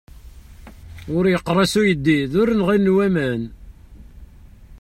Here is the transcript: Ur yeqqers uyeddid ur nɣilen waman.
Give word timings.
Ur 1.15 1.23
yeqqers 1.31 1.73
uyeddid 1.79 2.31
ur 2.41 2.49
nɣilen 2.59 2.93
waman. 2.95 3.41